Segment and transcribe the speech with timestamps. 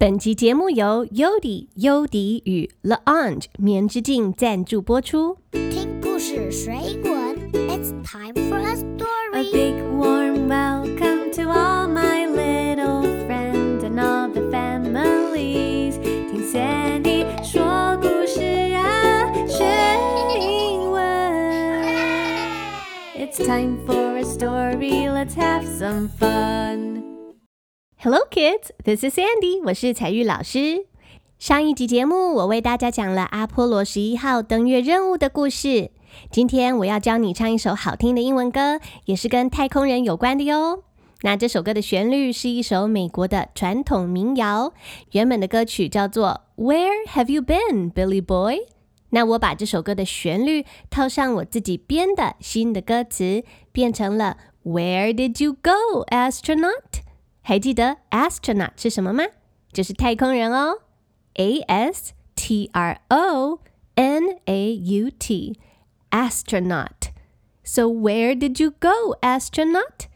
[0.00, 5.36] 本集节目由优迪优迪与 L'Orange 棉之境赞助播出。
[5.50, 7.10] 听故事水滚
[7.52, 9.34] ，It's time for a story.
[9.34, 15.98] A big warm welcome to all my little friends and all the families.
[16.00, 18.40] 听 Sandy 说故事
[18.76, 19.64] 啊，学
[20.38, 21.02] 英文。
[23.16, 25.10] It's time for a story.
[25.10, 26.97] Let's have some fun.
[28.10, 28.70] Hello, kids.
[28.84, 29.62] This is Sandy.
[29.66, 30.86] 我是彩玉老师。
[31.38, 35.90] 上一集节目，我为大家讲了阿波罗十一号登月任务的故事。
[36.30, 40.84] 今天我要教你唱一首好听的英文歌，也是跟太空人有关的哟。
[41.20, 44.72] 那这首歌的旋律是一首美国的传统民谣，
[45.12, 48.54] 原本的歌曲叫做《Where Have You Been, Billy Boy》。
[49.10, 56.72] 那我把这首歌的旋律套上我自己编的新的歌词，变成了《Where Did You Go, Astronaut》。
[57.47, 59.23] 还记得 astronaut 是什么吗？
[59.71, 60.79] 就是太空人哦，
[61.35, 63.59] A S T R O
[63.95, 70.07] N A U T，astronaut。So where did you go, astronaut？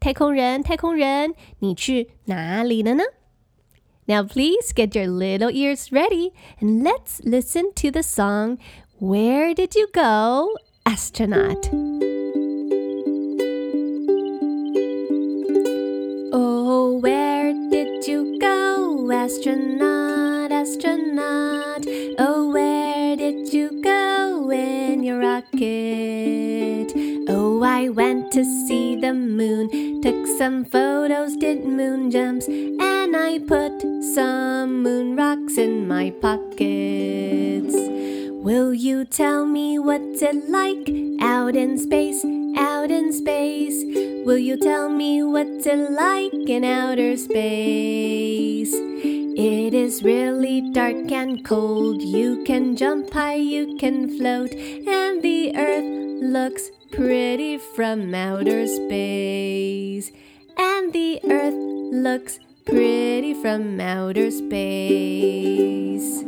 [0.00, 3.04] 太空人，太空人，你去哪里了呢？
[4.06, 8.58] Now please get your little ears ready and let's listen to the song
[9.00, 10.48] Where did you go,
[10.84, 11.97] astronaut？Where
[19.29, 21.85] Astronaut, astronaut?
[22.17, 26.91] Oh, where did you go in your rocket?
[27.29, 33.37] Oh, I went to see the moon, took some photos, did moon jumps, and I
[33.37, 33.79] put
[34.15, 37.75] some moon rocks in my pockets.
[38.41, 40.89] Will you tell me what's it like
[41.21, 42.25] out in space,
[42.57, 43.83] out in space?
[44.25, 48.48] Will you tell me what's it like in outer space?
[49.41, 52.01] It is really dark and cold.
[52.01, 60.11] You can jump high, you can float, and the earth looks pretty from outer space.
[60.57, 66.21] And the earth looks pretty from outer space.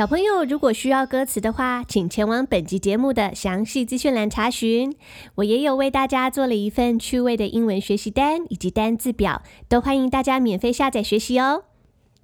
[0.00, 4.96] 小朋友，如果需要歌词的话，请前往本集节目的详细资讯栏查询。
[5.34, 11.64] 我也有为大家做了一份趣味的英文学习单以及单字表，都欢迎大家免费下载学习哦。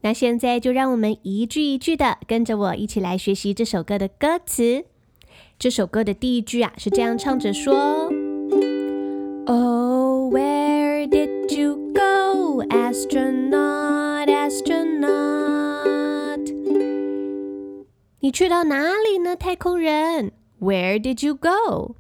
[0.00, 4.86] 那现在就让我们一句一句的跟着我一起来学习这首歌的歌词。
[5.58, 7.74] 这首歌的第一句啊是这样唱着说
[9.44, 13.45] ：“Oh, where did you go, astronaut,
[18.20, 21.94] 你去到哪里呢，太空人？Where did you go？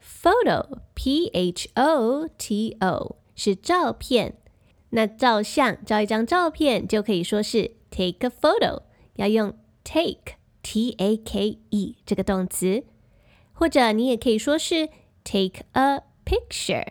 [0.00, 2.36] Photo, P-H-O-T-O
[3.34, 4.38] 是照片。
[4.90, 8.82] 那照相，照一张照片就可以说是 take a photo，
[9.16, 9.54] 要用。
[9.83, 12.83] Take, T-A-K-E 这个动词，
[13.53, 14.89] 或者你也可以说是
[15.23, 16.87] take a picture。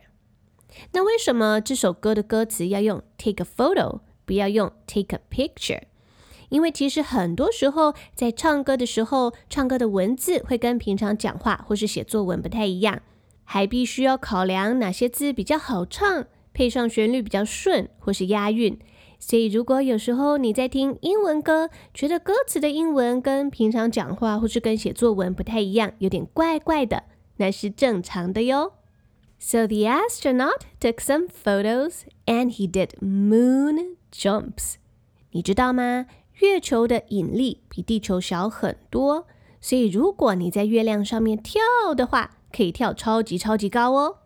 [0.92, 5.82] 那为什么这首歌的歌词要用 take a photo，不要用 take a picture？
[6.48, 13.02] 因为其实很多时候在唱歌的时候，唱歌的文字会跟平常讲话或是写作文不太一样，
[13.44, 18.78] 还必须要考量哪些字比较好唱，配上旋律比较顺或是押韵。
[19.22, 27.04] 所以，如果有时候你在听英文歌，觉得歌词的英文跟平常讲话或是跟写作文不太一样，有点怪怪的，
[27.36, 28.72] 那是正常的哟。
[29.38, 34.76] So the astronaut took some photos and he did moon jumps.
[35.32, 36.06] 你知道吗？
[36.40, 39.26] 月球的引力比地球小很多，
[39.60, 41.60] 所以如果你在月亮上面跳
[41.94, 44.16] 的话，可以跳超级超级高哦。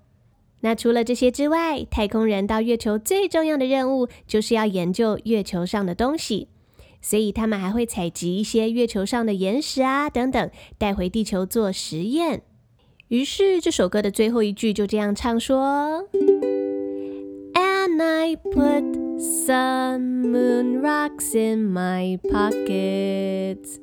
[0.65, 6.49] 那除了这些之外，太空人到月球最重要的任务就是要研究月球上的东西，
[7.03, 12.45] 所以他们还会采集一些月球上的岩石啊等等，带回地球做实验。
[13.09, 16.09] 于是这首歌的最后一句就这样唱说
[17.53, 19.05] ：And I put
[19.47, 23.79] Some moon rocks in my pockets。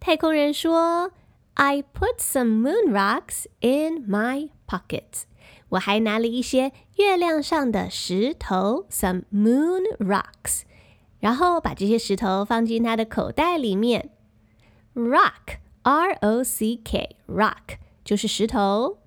[0.00, 1.12] 太空人说
[1.54, 5.24] ：“I put some moon rocks in my pocket。”
[5.70, 10.62] 我还拿了一些月亮上的石头，some moon rocks，
[11.20, 14.10] 然后把这些石头放进他的口袋里面。
[14.94, 18.98] Rock，R-O-C-K，rock 就是石头。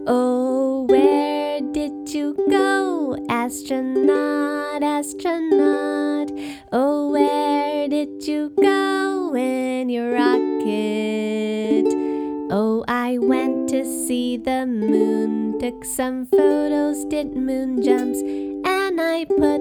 [0.05, 6.29] Oh, where did you go, astronaut, astronaut?
[6.71, 11.87] Oh, where did you go in your rocket?
[12.51, 15.26] Oh, I went to see the moon,
[15.66, 19.60] took some photos, did moon jumps, and I put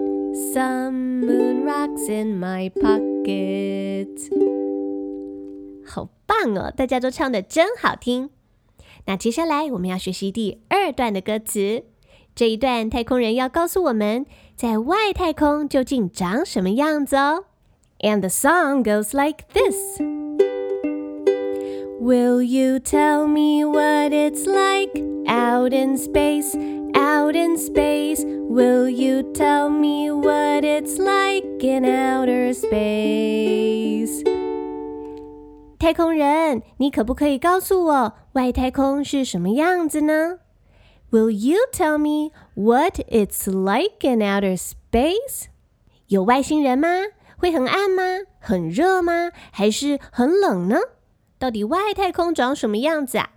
[0.53, 4.07] some moon rocks in my pocket.
[5.85, 8.29] 好棒哦，大家都唱得真好听。
[9.05, 11.83] 那接下来我们要学习第二段的歌词。
[12.33, 14.25] 这一段太空人要告诉我们，
[14.55, 17.45] 在外太空究竟长什么样子哦。
[17.99, 19.99] And the song goes like this.
[21.99, 26.54] Will you tell me what it's like out in space,
[26.94, 28.24] out in space?
[28.24, 34.22] Will you tell me what it's like in outer space?
[35.78, 40.38] 太空人，你可不可以告诉我外太空是什么样子呢
[41.10, 45.46] ？Will you tell me what it's like in outer space?
[46.08, 46.88] 有外星人吗？
[47.36, 48.02] 会很暗吗？
[48.40, 49.30] 很热吗？
[49.50, 50.78] 还是很冷呢？
[51.38, 53.30] 到底外太空长什么样子啊？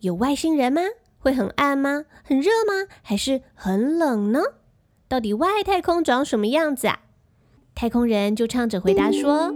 [0.00, 0.82] 有外星人吗？
[1.22, 2.04] 会很暗吗？
[2.24, 2.88] 很热吗？
[3.00, 4.40] 还是很冷呢？
[5.08, 7.00] 到底外太空长什么样子啊？
[7.74, 9.54] 太空人就唱着回答说。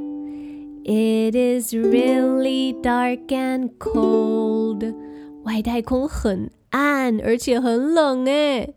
[0.85, 4.95] It is really dark and cold.
[5.43, 8.75] 外太空很暗，而且很冷诶。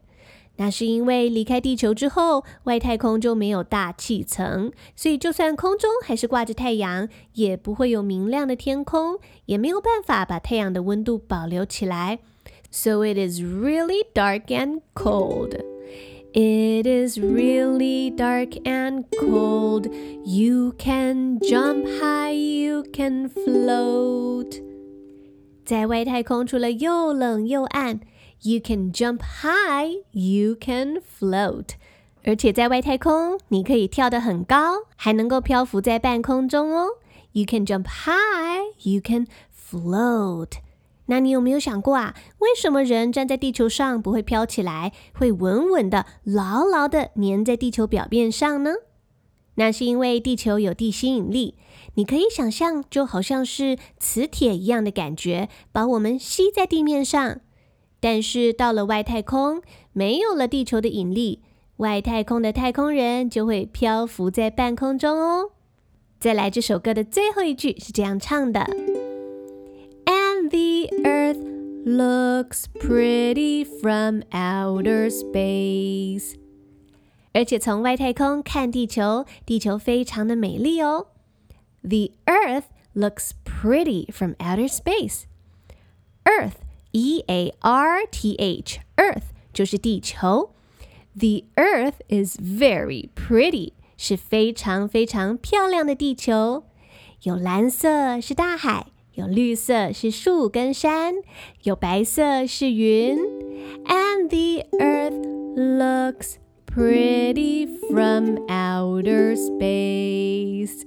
[0.58, 12.20] 那是因为离开地球之后，外太空就没有大气层，所以就算空中还是挂着太阳，也不会有明亮的天空，也没有办法把太阳的温度保留起来。
[12.71, 15.55] So it is really dark and cold.
[16.33, 19.87] It is really dark and cold.
[20.25, 24.61] You can jump high, you can float.
[25.65, 28.01] 在外太空，除了又冷又暗，
[28.43, 31.77] you can jump high, you can float.
[32.25, 36.89] 而且在外太空，你可以跳得很高，还能够漂浮在半空中哦。
[37.33, 40.55] You can jump high, you can float.
[41.10, 42.16] 那你有没有想过啊？
[42.38, 48.76] 为什么人站在地球上不会飘起来，会稳稳的、牢牢的粘在地球表面上呢？
[49.56, 51.56] 那是因为地球有地心引力，
[51.96, 57.42] 你可以想象，就好像是磁铁一样的感觉，把我们吸在地面上。
[58.00, 61.42] 但是到了外太空，没有了地球的引力，
[61.78, 65.50] 外太空的太空人就会漂浮在半空中哦。
[66.20, 68.68] 再来，这首歌的最后一句是这样唱的。
[70.50, 70.99] The Earth
[71.85, 76.35] looks pretty from outer space。
[77.33, 81.09] 而且从外太空看地球，地球非常的美丽哦。
[81.83, 82.65] The Earth
[82.95, 86.55] looks pretty from outer space。Earth,
[86.93, 90.55] E-A-R-T-H, Earth 就是地球。
[91.17, 96.65] The Earth is very pretty，是非常非常漂亮的地球。
[97.23, 98.87] 有蓝色是大海。
[99.19, 101.15] 有绿色是树跟山，
[101.63, 103.17] 有白色是云。
[103.85, 105.23] And the earth
[105.57, 106.35] looks
[106.67, 110.83] pretty from outer space。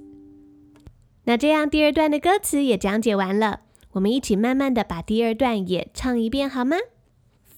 [1.24, 3.62] 那这样第二段的歌词也讲解完了，
[3.94, 6.78] 我们一起慢慢的把第二段也唱一遍好吗？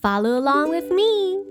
[0.01, 1.45] Follow along with me.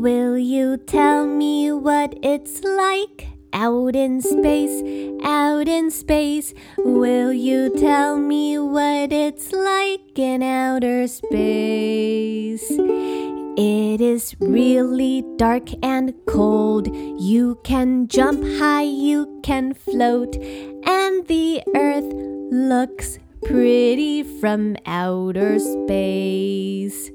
[0.00, 3.28] Will you tell me what it's like?
[3.56, 4.82] Out in space,
[5.22, 12.68] out in space, will you tell me what it's like in outer space?
[13.56, 16.88] It is really dark and cold.
[16.92, 22.12] You can jump high, you can float, and the earth
[22.50, 27.12] looks pretty from outer space.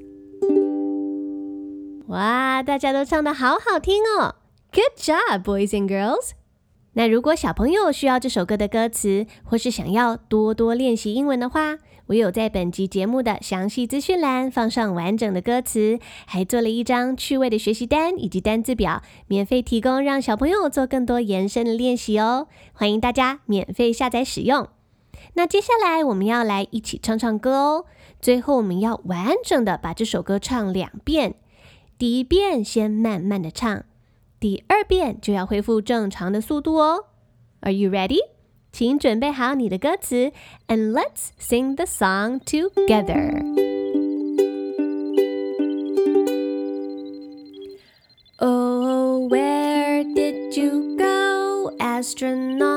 [2.06, 4.34] 哇，大家都唱得好好听哦
[4.75, 6.31] ！Good job, boys and girls.
[6.97, 11.77] 那如果小朋友需要这首歌的歌词，或是想要多多练习英文的话，
[12.07, 22.49] 我有在本集节目的详细资讯栏放上完整的歌词，还做了一张趣味的学习单以及单字表，免费提供让小朋友做更多延伸的练习哦。
[22.73, 24.67] 欢迎大家免费下载使用。
[25.35, 27.85] 那接下来我们要来一起唱唱歌哦。
[28.21, 31.35] 最后我们要完整的把这首歌唱两遍。
[31.97, 33.85] 第一遍先慢慢的唱，
[34.38, 37.06] 第二遍就要恢复正常的速度哦。
[37.60, 38.18] Are you ready?
[38.72, 40.32] 请准备好你的歌词，
[40.68, 43.42] and let's sing the song together.
[48.38, 52.73] Oh, where did you go, astronaut,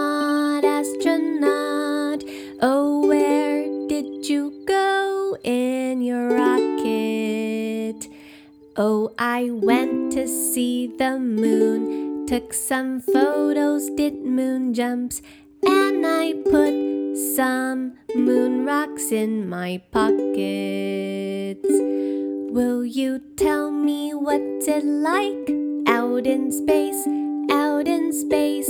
[12.69, 15.23] Some photos, did moon jumps.
[15.67, 21.67] And I put some moon rocks in my pockets.
[22.53, 25.49] Will you tell me what's it like
[25.89, 27.07] out in space,
[27.51, 28.69] out in space?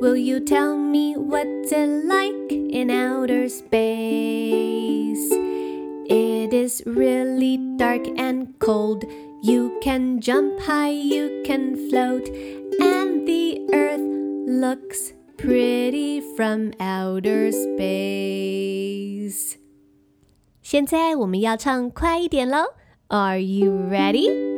[0.00, 5.28] Will you tell me what's it like in outer space?
[6.08, 9.04] It is really dark and cold.
[9.42, 12.28] You can jump high, you can float,
[12.80, 13.07] and
[14.57, 19.55] looks Pretty from outer space。
[20.61, 22.75] 现在我们要唱快一点喽！
[23.09, 24.56] Are you ready?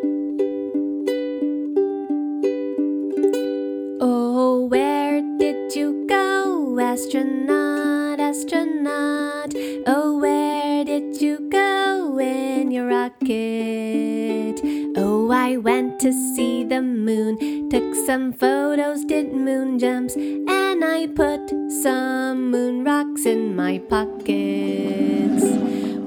[16.01, 21.51] To see the moon, took some photos, did moon jumps, and I put
[21.83, 25.45] some moon rocks in my pockets.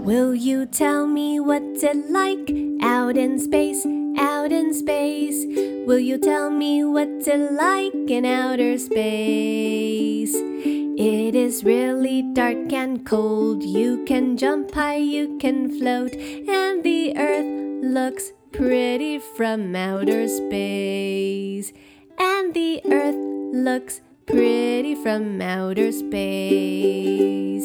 [0.04, 3.86] Will you tell me what's it like out in space,
[4.18, 5.46] out in space?
[5.86, 10.34] Will you tell me what's it like in outer space?
[10.36, 13.62] It is really dark and cold.
[13.62, 21.74] You can jump high, you can float, and the earth looks pretty from outer space.
[22.18, 23.18] And the earth
[23.54, 27.64] looks pretty from outer space.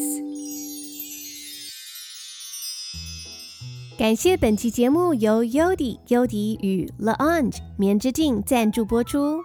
[3.97, 9.41] 感谢本期节目由优迪优迪与 La Ange 棉之镜赞助播出。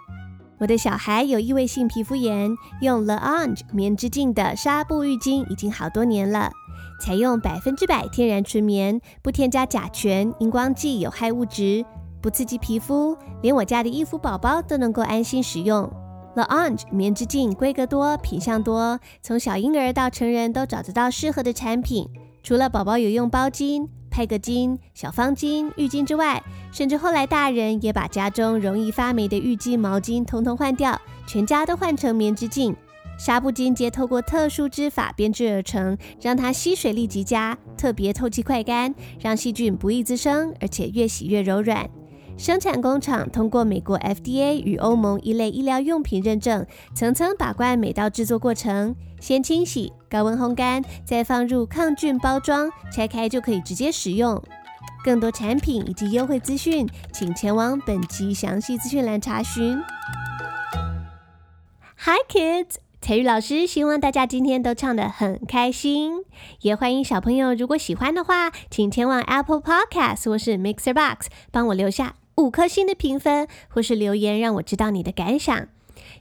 [0.59, 6.53] 我的小孩有异位性皮肤炎，用 La Ange 棉之镜的纱布浴巾已经好多年了。
[7.01, 11.85] 采用百分之百天然纯棉，不添加甲醛、荧光剂、有害物质，
[12.23, 15.91] 不刺激皮肤，连我家的衣服宝宝都能够安心使用。
[16.35, 22.09] L'Orange 棉之镜规格多，品相多，从小婴儿到成人都找得到适合的产品。
[22.43, 32.75] 除了宝宝有用包巾、派个巾、小方巾、浴巾之外，甚至后来大人也把家中容易发霉的浴巾、毛巾统统换掉，全家都换成棉之镜。
[33.19, 41.89] 纱布巾皆透过特殊织法编织而成，让它吸水力极佳，特别透气快干，让细菌不易滋生，而且越洗越柔软。
[42.37, 54.43] 生产工厂通过美国 FDA 与欧盟一类医疗用品认证，层层把关每道制作过程，先清洗、高温烘干，再放入抗菌包装，拆开就可以直接使用。
[55.05, 59.81] 更多产品以及优惠资讯，请前往本集详细资讯栏查询。
[61.97, 62.84] Hi kids!
[63.05, 66.25] 彩玉老师希望大家今天都唱得很开心，
[66.63, 75.69] 也欢迎小朋友如果喜欢的话，请前往 Apple Podcast 或是 Mixer Box 帮我留下五颗星的评分，或是留言让我知道你的感想。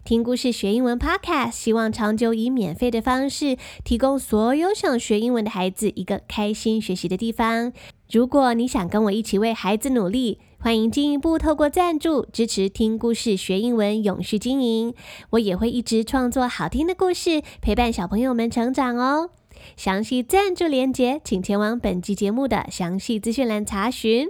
[0.03, 7.71] 听故事学英文 Podcast，希望长久以免费的方式提供所有想学英文的孩子一个开心学习的地方。
[8.11, 14.95] 如果你想跟我一起为孩子努力，欢迎进一步透过赞助支持听故事学英文永续经营，
[15.31, 19.31] 我也会一直创作好听的故事，陪伴小朋友们成长哦。
[19.75, 24.29] 详细赞助连接，请前往本集节目的详细资讯栏查询。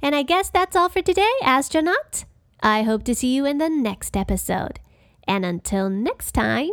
[0.00, 2.22] And I guess that's all for today, astronaut.
[2.58, 4.78] I hope to see you in the next episode.
[5.26, 6.72] And until next time,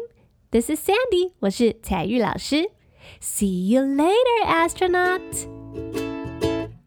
[0.50, 2.72] this is Sandy，我是彩玉老师。
[3.22, 6.09] See you later, astronaut.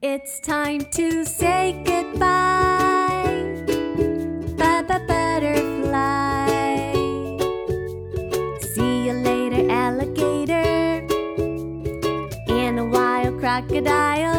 [0.04, 3.22] It's time to say goodbye.
[4.58, 6.48] Bye bye, butterfly.
[8.74, 11.06] See you later, alligator.
[12.48, 14.31] And a wild crocodile.